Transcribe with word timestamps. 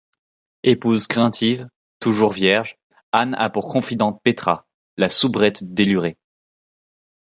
Épouse 0.63 1.05
craintive, 1.05 1.67
toujours 1.99 2.31
vierge, 2.31 2.79
Anne 3.11 3.35
a 3.37 3.51
pour 3.51 3.67
confidente 3.67 4.19
Petra, 4.23 4.65
la 4.97 5.09
soubrette 5.09 5.75
délurée. 5.75 6.17